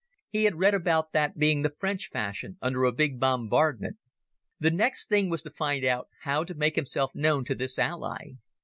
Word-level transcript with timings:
He 0.31 0.45
had 0.45 0.57
read 0.57 0.73
about 0.73 1.11
that 1.13 1.37
being 1.37 1.61
the 1.61 1.75
French 1.77 2.09
fashion 2.09 2.57
under 2.59 2.85
a 2.85 2.91
big 2.91 3.19
bombardment. 3.19 3.97
The 4.59 4.71
next 4.71 5.09
thing 5.09 5.29
was 5.29 5.43
to 5.43 5.51
find 5.51 5.85
out 5.85 6.07
how 6.21 6.43
to 6.45 6.55
make 6.55 6.75
himself 6.75 7.11
known 7.13 7.45
to 7.45 7.53
this 7.53 7.77
ally. 7.77 8.31